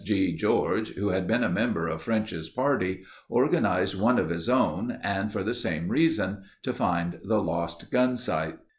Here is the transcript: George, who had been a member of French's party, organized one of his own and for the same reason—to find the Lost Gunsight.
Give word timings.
George, 0.03 0.93
who 0.95 1.09
had 1.09 1.27
been 1.27 1.43
a 1.43 1.47
member 1.47 1.87
of 1.87 2.01
French's 2.01 2.49
party, 2.49 3.03
organized 3.29 3.99
one 4.01 4.17
of 4.17 4.31
his 4.31 4.49
own 4.49 4.97
and 5.03 5.31
for 5.31 5.43
the 5.43 5.53
same 5.53 5.89
reason—to 5.89 6.73
find 6.73 7.19
the 7.23 7.39
Lost 7.39 7.91
Gunsight. 7.91 8.57